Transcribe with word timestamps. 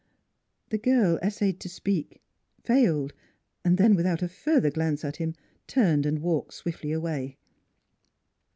The 0.69 0.79
girl 0.79 1.19
essayed 1.21 1.59
to 1.59 1.69
speak, 1.69 2.23
failed; 2.63 3.13
then 3.63 3.93
without 3.93 4.23
a 4.23 4.27
further 4.27 4.71
glance 4.71 5.05
at 5.05 5.17
him 5.17 5.35
turned 5.67 6.07
and 6.07 6.23
walked 6.23 6.55
swiftly 6.55 6.91
away. 6.91 7.37